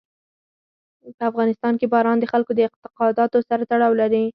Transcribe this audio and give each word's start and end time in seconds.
په 1.17 1.23
افغانستان 1.29 1.73
کې 1.79 1.91
باران 1.93 2.17
د 2.19 2.25
خلکو 2.31 2.51
د 2.55 2.59
اعتقاداتو 2.65 3.37
سره 3.49 3.63
تړاو 3.71 3.93
لري. 4.01 4.23